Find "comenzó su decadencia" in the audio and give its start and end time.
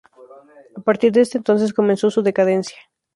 1.75-2.75